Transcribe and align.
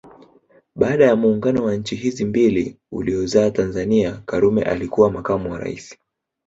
Baada 0.75 1.05
ya 1.05 1.15
muungano 1.15 1.63
wa 1.63 1.75
nchi 1.75 1.95
hizi 1.95 2.25
mbili 2.25 2.77
uliozaa 2.91 3.49
Tanzania 3.51 4.21
Karume 4.25 4.63
alikuwa 4.63 5.11
makamu 5.11 5.51
wa 5.51 5.59
rais 5.59 5.97